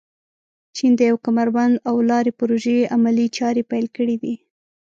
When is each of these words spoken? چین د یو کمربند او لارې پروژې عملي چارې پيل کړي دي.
چین 0.75 0.91
د 0.97 1.01
یو 1.09 1.17
کمربند 1.25 1.75
او 1.89 1.95
لارې 2.09 2.31
پروژې 2.39 2.79
عملي 2.95 3.27
چارې 3.37 3.63
پيل 3.71 3.85
کړي 3.97 4.15
دي. 4.23 4.35